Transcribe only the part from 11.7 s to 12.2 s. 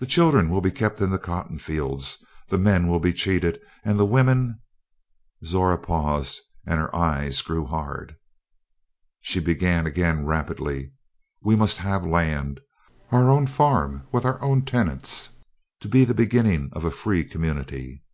have